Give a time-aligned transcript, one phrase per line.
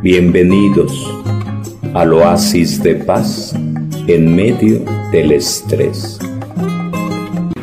[0.00, 0.92] Bienvenidos
[1.92, 3.52] al oasis de paz
[4.06, 4.78] en medio
[5.10, 6.20] del estrés.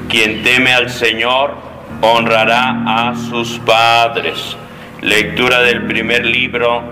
[0.10, 1.54] Quien teme al Señor
[2.02, 4.58] honrará a sus padres.
[5.02, 6.84] Lectura del primer libro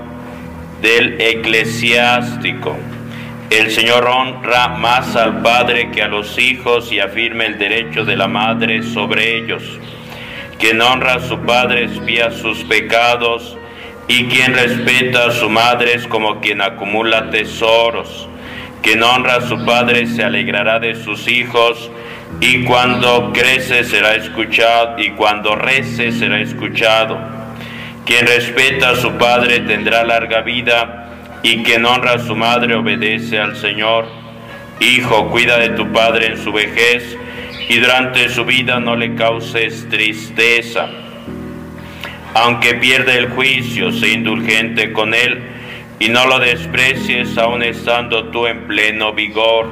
[0.82, 2.78] del eclesiástico.
[3.50, 8.16] El Señor honra más al Padre que a los hijos y afirma el derecho de
[8.16, 9.64] la madre sobre ellos.
[10.57, 13.57] Quien honra a su Padre espía sus pecados
[14.07, 18.27] y quien respeta a su madre es como quien acumula tesoros.
[18.81, 21.89] Quien honra a su padre se alegrará de sus hijos,
[22.41, 27.17] y cuando crece será escuchado, y cuando rece será escuchado.
[28.05, 33.39] Quien respeta a su padre tendrá larga vida, y quien honra a su madre obedece
[33.39, 34.05] al Señor.
[34.81, 37.17] Hijo, cuida de tu padre en su vejez,
[37.70, 41.02] y durante su vida no le causes tristeza
[42.34, 45.44] aunque pierda el juicio, sé indulgente con él
[46.00, 49.67] y no lo desprecies aun estando tú en pleno vigor,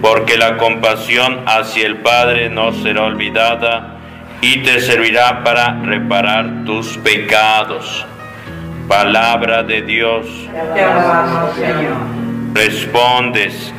[0.00, 3.96] porque la compasión hacia el Padre no será olvidada
[4.40, 8.04] y te servirá para reparar tus pecados.
[8.88, 10.26] Palabra de Dios.
[12.52, 13.72] Respondes,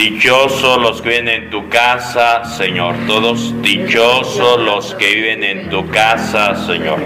[0.00, 2.94] dichosos los que viven en tu casa, Señor.
[3.06, 7.00] Todos dichosos los que viven en tu casa, Señor.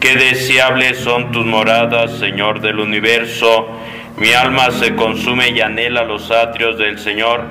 [0.00, 3.68] Qué deseables son tus moradas, Señor del universo.
[4.16, 7.44] Mi alma se consume y anhela los atrios del Señor.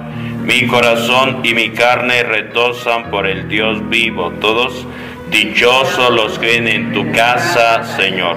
[0.43, 4.33] Mi corazón y mi carne retosan por el Dios vivo.
[4.41, 4.85] Todos
[5.31, 8.35] dichosos los que vienen en tu casa, Señor.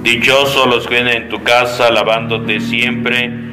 [0.00, 3.43] Dichosos los que vienen en tu casa, alabándote siempre.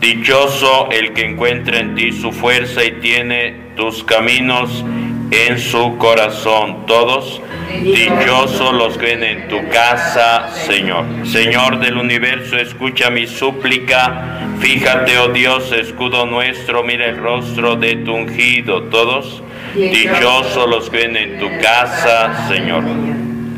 [0.00, 4.84] Dichoso el que encuentra en ti su fuerza y tiene tus caminos
[5.32, 6.86] en su corazón.
[6.86, 7.42] Todos
[7.82, 11.04] dichosos los que ven en tu casa, Señor.
[11.24, 14.38] Señor del universo, escucha mi súplica.
[14.60, 18.84] Fíjate, oh Dios, escudo nuestro, mira el rostro de tu ungido.
[18.84, 19.42] Todos
[19.74, 22.84] dichosos los que ven en tu casa, Señor.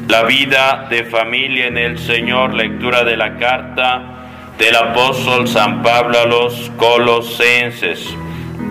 [0.09, 4.20] La vida de familia en el Señor, lectura de la carta
[4.61, 8.07] del apóstol San Pablo a los colosenses.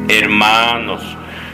[0.07, 1.01] Hermanos,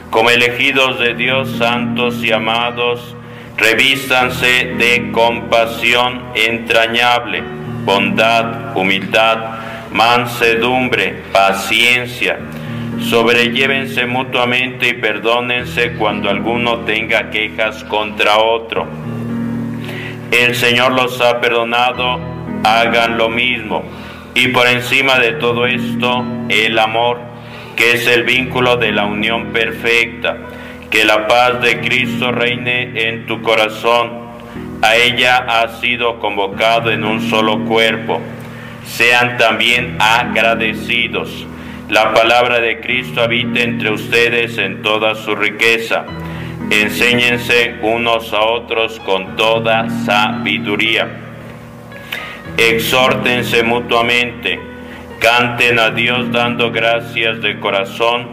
[0.09, 3.16] como elegidos de Dios, santos y amados,
[3.56, 7.44] revístanse de compasión entrañable,
[7.85, 9.38] bondad, humildad,
[9.94, 12.38] mansedumbre, paciencia.
[13.09, 18.85] Sobrellévense mutuamente y perdónense cuando alguno tenga quejas contra otro.
[20.29, 22.19] El Señor los ha perdonado,
[22.66, 23.84] hagan lo mismo.
[24.35, 27.35] Y por encima de todo esto, el amor
[27.75, 30.38] que es el vínculo de la unión perfecta.
[30.90, 34.25] Que la paz de Cristo reine en tu corazón.
[34.81, 38.22] A ella has sido convocado en un solo cuerpo.
[38.85, 41.47] Sean también agradecidos.
[41.90, 46.06] La palabra de Cristo habite entre ustedes en toda su riqueza.
[46.69, 51.25] Enséñense unos a otros con toda sabiduría.
[52.58, 54.76] Exhórtense mutuamente
[55.20, 58.28] Canten a Dios dando gracias de corazón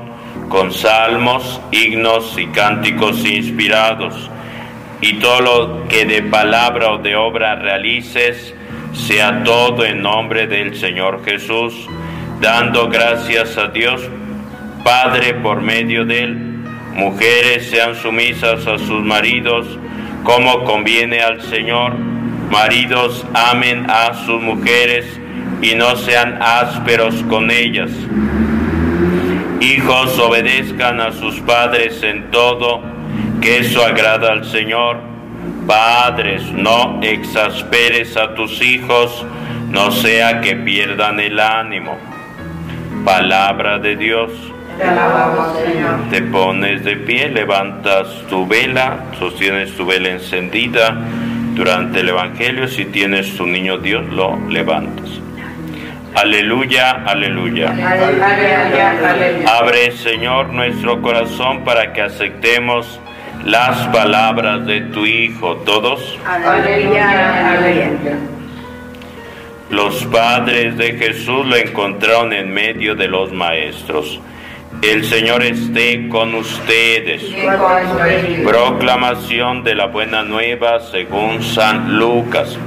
[0.48, 4.28] con salmos, himnos y cánticos inspirados.
[5.00, 8.54] Y todo lo que de palabra o de obra realices,
[8.92, 11.72] sea todo en nombre del Señor Jesús,
[12.40, 14.02] dando gracias a Dios
[14.84, 16.34] Padre por medio de él.
[16.94, 19.66] Mujeres sean sumisas a sus maridos
[20.24, 22.11] como conviene al Señor.
[22.52, 25.06] Maridos amen a sus mujeres
[25.62, 27.90] y no sean ásperos con ellas.
[29.58, 32.82] Hijos, obedezcan a sus padres en todo,
[33.40, 34.98] que eso agrada al Señor.
[35.66, 39.24] Padres, no exasperes a tus hijos,
[39.70, 41.96] no sea que pierdan el ánimo.
[43.02, 44.30] Palabra de Dios.
[44.76, 46.10] Te alabamos, Señor.
[46.10, 50.98] Te pones de pie, levantas tu vela, sostienes tu vela encendida
[51.54, 52.68] durante el Evangelio.
[52.68, 55.22] Si tienes tu niño Dios, lo levantas.
[56.14, 57.72] Aleluya, aleluya.
[59.46, 63.00] Abre, Señor, nuestro corazón para que aceptemos
[63.44, 65.56] las palabras de tu Hijo.
[65.64, 66.18] ¿Todos?
[66.26, 68.18] Aleluya, aleluya.
[69.70, 74.20] Los padres de Jesús lo encontraron en medio de los maestros.
[74.80, 77.22] El Señor esté con ustedes.
[78.44, 82.58] Proclamación de la buena nueva según San Lucas.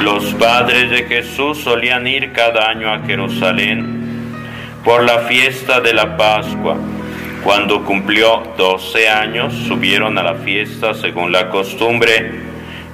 [0.00, 4.00] Los padres de Jesús solían ir cada año a Jerusalén
[4.84, 6.76] por la fiesta de la Pascua.
[7.44, 12.48] Cuando cumplió 12 años, subieron a la fiesta según la costumbre,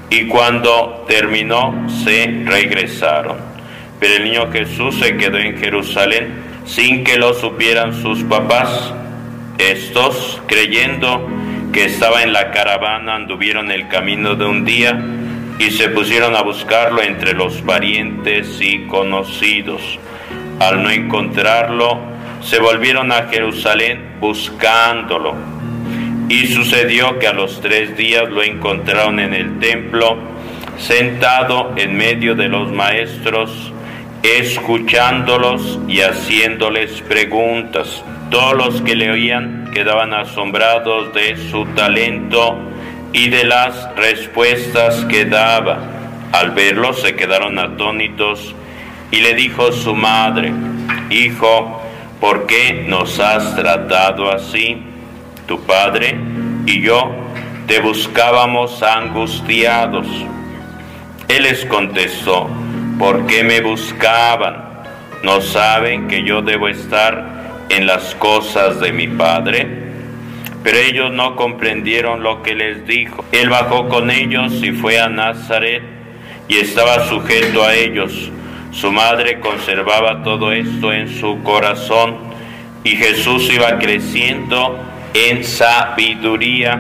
[0.09, 3.38] Y cuando terminó, se regresaron.
[3.99, 8.92] Pero el niño Jesús se quedó en Jerusalén sin que lo supieran sus papás.
[9.58, 11.26] Estos, creyendo
[11.72, 15.00] que estaba en la caravana, anduvieron el camino de un día
[15.58, 19.98] y se pusieron a buscarlo entre los parientes y conocidos.
[20.60, 21.98] Al no encontrarlo,
[22.42, 25.34] se volvieron a Jerusalén buscándolo.
[26.28, 30.18] Y sucedió que a los tres días lo encontraron en el templo,
[30.76, 33.72] sentado en medio de los maestros,
[34.26, 38.02] escuchándolos y haciéndoles preguntas.
[38.31, 42.58] Todos los que le oían quedaban asombrados de su talento
[43.12, 45.78] y de las respuestas que daba.
[46.32, 48.55] Al verlo se quedaron atónitos
[49.11, 50.52] y le dijo su madre,
[51.11, 51.81] Hijo,
[52.20, 54.82] ¿por qué nos has tratado así?
[55.46, 56.17] Tu padre
[56.67, 57.14] y yo
[57.69, 60.06] te buscábamos angustiados.
[61.28, 62.49] Él les contestó,
[62.98, 64.82] ¿por qué me buscaban?
[65.22, 69.66] ¿No saben que yo debo estar en las cosas de mi padre?
[70.62, 73.25] Pero ellos no comprendieron lo que les dijo.
[73.32, 75.82] Él bajó con ellos y fue a Nazaret
[76.48, 78.31] y estaba sujeto a ellos.
[78.72, 82.16] Su madre conservaba todo esto en su corazón
[82.84, 84.78] y Jesús iba creciendo
[85.14, 86.75] en sabiduría,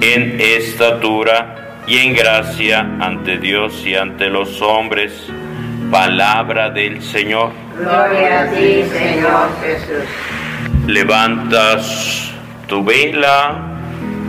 [0.00, 5.30] en estatura y en gracia ante Dios y ante los hombres.
[5.90, 7.50] Palabra del Señor.
[7.76, 10.04] Gloria a ti, Señor Jesús.
[10.86, 12.32] Levantas
[12.66, 13.56] tu vela,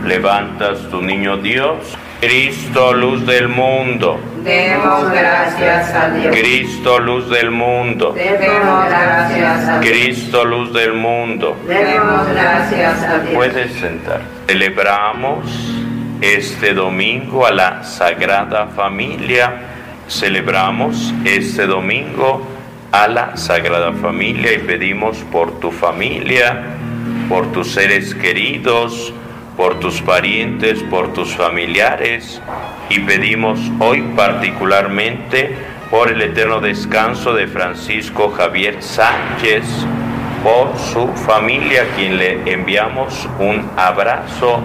[0.04, 4.18] levantas tu niño Dios, Cristo, luz del mundo.
[4.42, 6.36] Demos gracias a Dios.
[6.36, 8.12] Cristo, luz del mundo.
[8.12, 9.92] Demos gracias a Dios.
[9.92, 11.56] Cristo, luz del mundo.
[11.66, 13.34] Demos gracias a Dios.
[13.34, 14.20] Puedes sentar.
[14.46, 15.46] Celebramos
[16.20, 19.75] este domingo a la Sagrada Familia.
[20.08, 22.40] Celebramos este domingo
[22.92, 26.62] a la Sagrada Familia y pedimos por tu familia,
[27.28, 29.12] por tus seres queridos,
[29.56, 32.40] por tus parientes, por tus familiares.
[32.88, 35.56] Y pedimos hoy particularmente
[35.90, 39.64] por el eterno descanso de Francisco Javier Sánchez,
[40.44, 44.60] por su familia, a quien le enviamos un abrazo,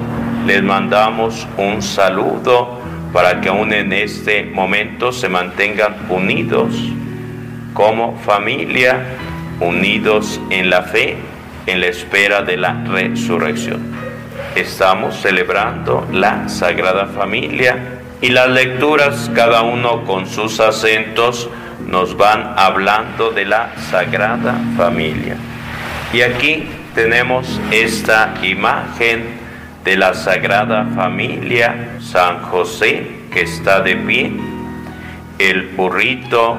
[0.46, 2.81] les mandamos un saludo
[3.14, 6.74] para que aún en este momento se mantengan unidos
[7.74, 9.04] como familia,
[9.60, 11.18] unidos en la fe,
[11.66, 13.82] en la espera de la resurrección.
[14.56, 17.78] Estamos celebrando la Sagrada Familia
[18.22, 21.50] y las lecturas, cada uno con sus acentos,
[21.88, 25.36] nos van hablando de la Sagrada Familia.
[26.14, 29.40] Y aquí tenemos esta imagen
[29.84, 34.34] de la Sagrada Familia, San José que está de pie,
[35.40, 36.58] el burrito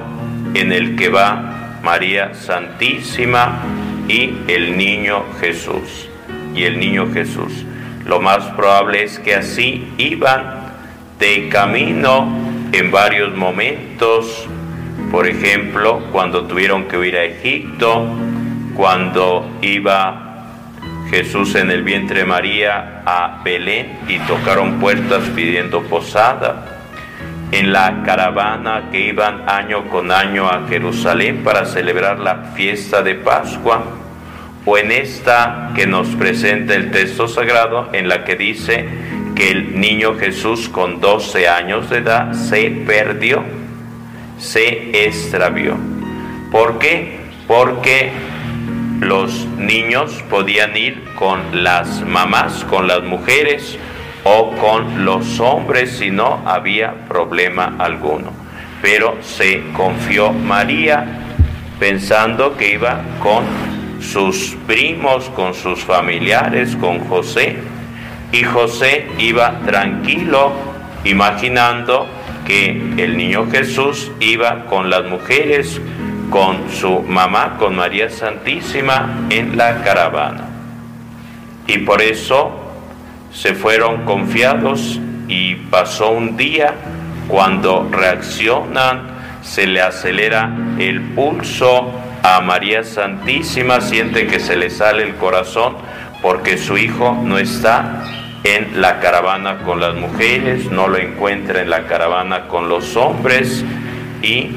[0.54, 3.60] en el que va María Santísima
[4.08, 6.08] y el niño Jesús.
[6.54, 7.66] Y el niño Jesús.
[8.06, 10.72] Lo más probable es que así iban
[11.18, 12.26] de camino
[12.72, 14.48] en varios momentos,
[15.10, 18.06] por ejemplo, cuando tuvieron que ir a Egipto,
[18.74, 20.31] cuando iba
[21.12, 26.80] Jesús en el vientre María a Belén y tocaron puertas pidiendo posada,
[27.50, 33.14] en la caravana que iban año con año a Jerusalén para celebrar la fiesta de
[33.16, 33.84] Pascua,
[34.64, 38.88] o en esta que nos presenta el texto sagrado, en la que dice
[39.34, 43.44] que el niño Jesús con 12 años de edad se perdió,
[44.38, 45.76] se extravió.
[46.50, 47.20] ¿Por qué?
[47.46, 48.31] Porque
[49.02, 53.76] los niños podían ir con las mamás, con las mujeres
[54.22, 58.32] o con los hombres si no había problema alguno.
[58.80, 61.04] Pero se confió María
[61.80, 63.44] pensando que iba con
[64.00, 67.56] sus primos, con sus familiares, con José.
[68.30, 70.52] Y José iba tranquilo,
[71.04, 72.06] imaginando
[72.46, 75.80] que el niño Jesús iba con las mujeres,
[76.32, 80.48] con su mamá, con María Santísima, en la caravana.
[81.66, 82.50] Y por eso
[83.30, 84.98] se fueron confiados
[85.28, 86.74] y pasó un día
[87.28, 89.12] cuando reaccionan,
[89.42, 95.74] se le acelera el pulso, a María Santísima, siente que se le sale el corazón
[96.22, 98.04] porque su hijo no está
[98.44, 103.64] en la caravana con las mujeres, no lo encuentra en la caravana con los hombres
[104.22, 104.52] y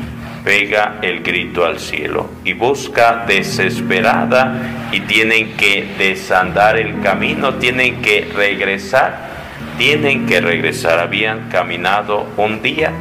[0.45, 8.01] pega el grito al cielo y busca desesperada y tienen que desandar el camino, tienen
[8.01, 9.35] que regresar
[9.77, 10.99] tienen que regresar.
[10.99, 12.91] Habían caminado un día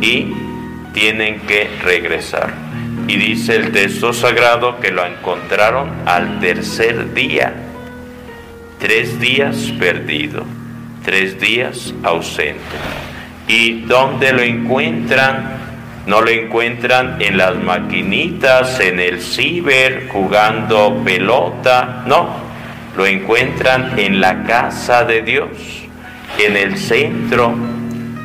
[0.00, 0.32] y
[0.92, 2.52] tienen que regresar.
[3.08, 7.52] Y dice el texto sagrado que lo encontraron al tercer día.
[8.78, 10.44] Tres días perdido,
[11.04, 12.60] tres días ausente.
[13.48, 15.61] ¿Y dónde lo encuentran?
[16.06, 22.28] No lo encuentran en las maquinitas, en el ciber, jugando pelota, no,
[22.96, 25.48] lo encuentran en la casa de Dios,
[26.38, 27.54] en el centro,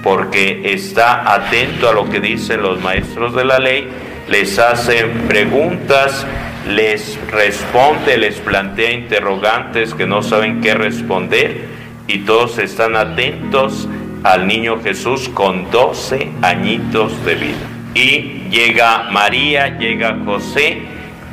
[0.04, 3.88] porque está atento a lo que dicen los maestros de la ley,
[4.28, 6.26] les hacen preguntas,
[6.68, 11.66] les responde, les plantea interrogantes que no saben qué responder
[12.08, 13.88] y todos están atentos
[14.28, 17.68] al niño Jesús con 12 añitos de vida.
[17.94, 20.82] Y llega María, llega José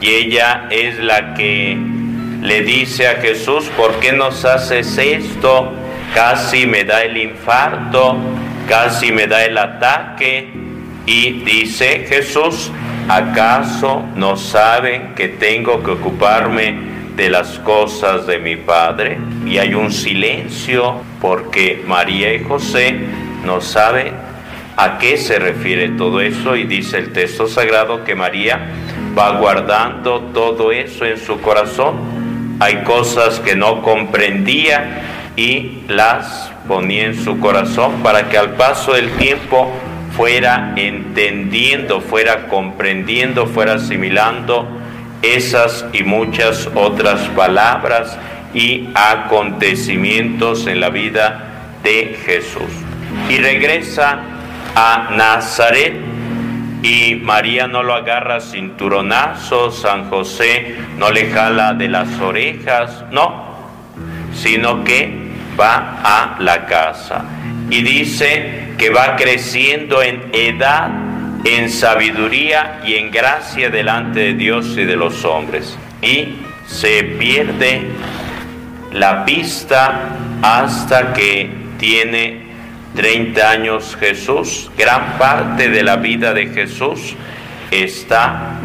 [0.00, 1.76] y ella es la que
[2.40, 5.72] le dice a Jesús, ¿por qué nos haces esto?
[6.14, 8.16] Casi me da el infarto,
[8.68, 10.50] casi me da el ataque.
[11.06, 12.70] Y dice Jesús,
[13.08, 19.18] ¿acaso no saben que tengo que ocuparme de las cosas de mi Padre.
[19.46, 22.96] Y hay un silencio porque María y José
[23.44, 24.12] no saben
[24.76, 28.60] a qué se refiere todo eso y dice el texto sagrado que María
[29.16, 31.94] va guardando todo eso en su corazón.
[32.60, 38.92] Hay cosas que no comprendía y las ponía en su corazón para que al paso
[38.92, 39.70] del tiempo
[40.16, 44.83] fuera entendiendo, fuera comprendiendo, fuera asimilando
[45.24, 48.18] esas y muchas otras palabras
[48.52, 52.70] y acontecimientos en la vida de Jesús.
[53.28, 54.18] Y regresa
[54.74, 55.94] a Nazaret
[56.82, 63.44] y María no lo agarra cinturonazo, San José no le jala de las orejas, no,
[64.34, 65.10] sino que
[65.58, 67.24] va a la casa.
[67.70, 70.90] Y dice que va creciendo en edad
[71.44, 75.78] en sabiduría y en gracia delante de Dios y de los hombres.
[76.02, 76.36] Y
[76.66, 77.82] se pierde
[78.92, 82.44] la pista hasta que tiene
[82.96, 84.70] 30 años Jesús.
[84.76, 87.14] Gran parte de la vida de Jesús
[87.70, 88.58] está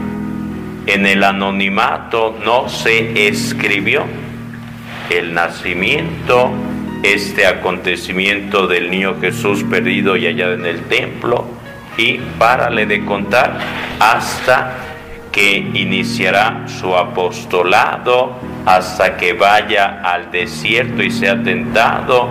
[0.86, 4.06] en el anonimato, no se escribió.
[5.10, 6.52] El nacimiento,
[7.02, 11.59] este acontecimiento del niño Jesús perdido y allá en el templo,
[12.00, 13.60] y párale de contar
[14.00, 14.72] hasta
[15.34, 22.30] que iniciará su apostolado, hasta que vaya al desierto y sea tentado,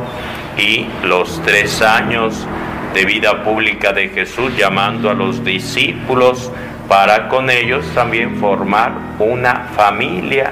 [0.56, 2.46] y los tres años
[2.94, 6.50] de vida pública de Jesús llamando a los discípulos
[6.88, 10.50] para con ellos también formar una familia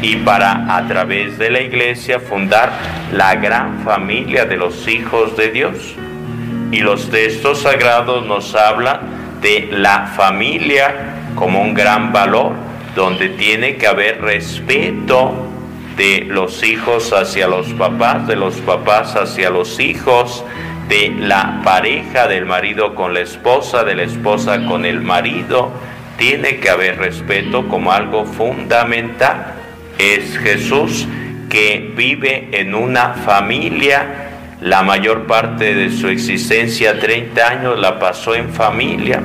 [0.00, 2.70] y para a través de la iglesia fundar
[3.12, 5.96] la gran familia de los hijos de Dios.
[6.70, 9.00] Y los textos sagrados nos hablan
[9.40, 12.52] de la familia como un gran valor,
[12.94, 15.46] donde tiene que haber respeto
[15.96, 20.44] de los hijos hacia los papás, de los papás hacia los hijos,
[20.88, 25.70] de la pareja del marido con la esposa, de la esposa con el marido.
[26.18, 29.54] Tiene que haber respeto como algo fundamental.
[29.98, 31.06] Es Jesús
[31.48, 34.25] que vive en una familia
[34.60, 39.20] la mayor parte de su existencia, 30 años, la pasó en familia.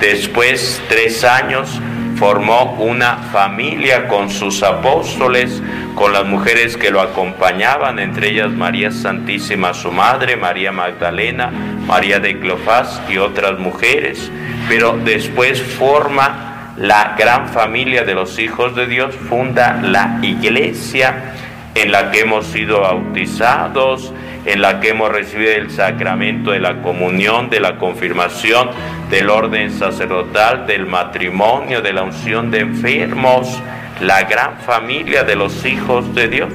[0.00, 1.80] Después, tres años,
[2.16, 5.62] formó una familia con sus apóstoles,
[5.94, 11.50] con las mujeres que lo acompañaban, entre ellas María Santísima, su madre, María Magdalena,
[11.86, 14.30] María de Cleofás y otras mujeres.
[14.68, 21.34] Pero después forma la gran familia de los hijos de Dios, funda la iglesia
[21.74, 24.12] en la que hemos sido bautizados,
[24.44, 28.70] en la que hemos recibido el sacramento de la comunión, de la confirmación,
[29.10, 33.60] del orden sacerdotal, del matrimonio, de la unción de enfermos,
[34.00, 36.52] la gran familia de los hijos de Dios.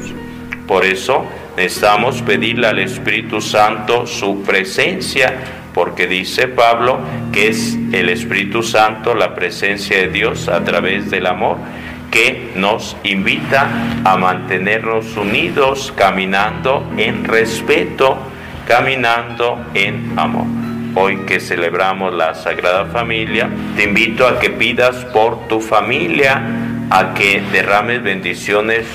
[0.67, 1.25] Por eso
[1.55, 5.35] necesitamos pedirle al Espíritu Santo su presencia,
[5.73, 6.99] porque dice Pablo
[7.31, 11.57] que es el Espíritu Santo la presencia de Dios a través del amor
[12.15, 13.67] que nos invita
[14.05, 18.17] a mantenernos unidos, caminando en respeto,
[18.65, 20.45] caminando en amor.
[20.95, 26.41] Hoy que celebramos la Sagrada Familia, te invito a que pidas por tu familia,
[26.89, 28.85] a que derrames bendiciones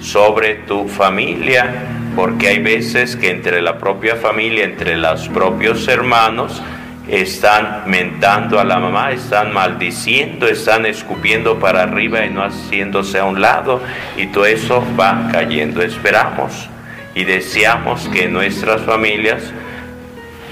[0.00, 6.62] sobre tu familia, porque hay veces que entre la propia familia, entre los propios hermanos,
[7.08, 13.24] están mentando a la mamá, están maldiciendo, están escupiendo para arriba y no haciéndose a
[13.24, 13.80] un lado
[14.16, 15.82] y todo eso va cayendo.
[15.82, 16.68] Esperamos
[17.14, 19.42] y deseamos que en nuestras familias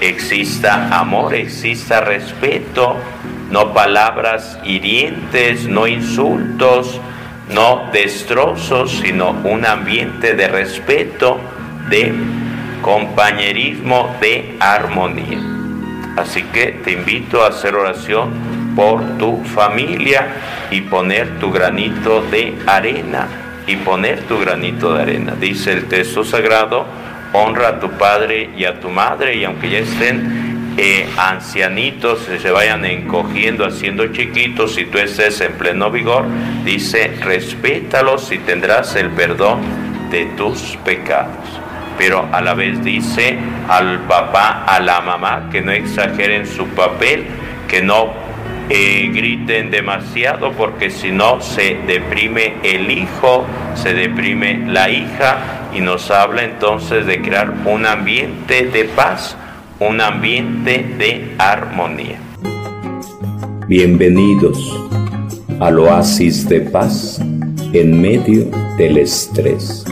[0.01, 2.97] exista amor, exista respeto,
[3.51, 6.99] no palabras hirientes, no insultos,
[7.49, 11.39] no destrozos, sino un ambiente de respeto,
[11.89, 12.13] de
[12.81, 15.56] compañerismo, de armonía.
[16.17, 18.31] Así que te invito a hacer oración
[18.75, 20.27] por tu familia
[20.71, 23.27] y poner tu granito de arena
[23.67, 25.33] y poner tu granito de arena.
[25.39, 26.85] Dice el texto sagrado,
[27.33, 32.51] honra a tu padre y a tu madre y aunque ya estén eh, ancianitos, se
[32.51, 36.25] vayan encogiendo, haciendo chiquitos, si tú estés en pleno vigor,
[36.63, 39.61] dice, respétalos y tendrás el perdón
[40.11, 41.66] de tus pecados.
[41.97, 43.37] Pero a la vez dice
[43.67, 47.25] al papá, a la mamá, que no exageren su papel,
[47.67, 48.13] que no
[48.69, 55.79] eh, griten demasiado porque si no se deprime el hijo, se deprime la hija y
[55.79, 59.37] nos habla entonces de crear un ambiente de paz,
[59.79, 62.19] un ambiente de armonía.
[63.67, 64.77] Bienvenidos
[65.59, 67.19] al oasis de paz
[67.73, 68.45] en medio
[68.77, 69.85] del estrés.